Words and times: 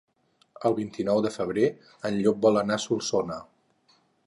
El 0.69 0.75
vint-i-nou 0.79 1.21
de 1.25 1.31
febrer 1.35 1.67
en 2.11 2.17
Llop 2.23 2.41
vol 2.47 2.59
anar 2.65 2.81
a 2.81 2.85
Solsona. 2.87 3.41